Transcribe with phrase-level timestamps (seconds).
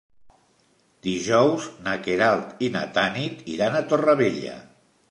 [1.07, 4.61] Dijous na Queralt i na Tanit iran a Torrevella.